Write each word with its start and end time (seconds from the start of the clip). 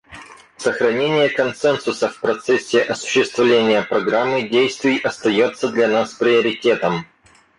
Сохранение 0.57 1.29
консенсуса 1.29 2.09
в 2.09 2.19
процессе 2.21 2.81
осуществления 2.81 3.83
Программы 3.83 4.49
действий 4.49 4.99
остается 4.99 5.69
для 5.69 5.87
нас 5.89 6.15
приоритетом. 6.15 7.05